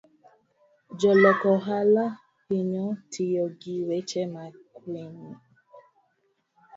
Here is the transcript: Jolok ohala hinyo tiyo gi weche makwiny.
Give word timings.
Jolok 0.99 1.41
ohala 1.53 2.05
hinyo 2.47 2.85
tiyo 3.11 3.45
gi 3.59 3.75
weche 3.87 4.21
makwiny. 4.33 5.19